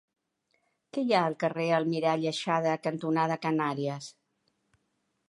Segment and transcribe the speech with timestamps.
[0.97, 4.09] Què hi ha al carrer Almirall Aixada cantonada Canàries?